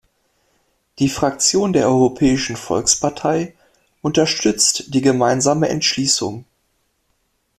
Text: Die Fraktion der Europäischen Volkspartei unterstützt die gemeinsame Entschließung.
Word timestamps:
Die 0.97 1.09
Fraktion 1.09 1.73
der 1.73 1.85
Europäischen 1.85 2.55
Volkspartei 2.55 3.53
unterstützt 4.01 4.91
die 4.95 5.01
gemeinsame 5.01 5.69
Entschließung. 5.69 6.45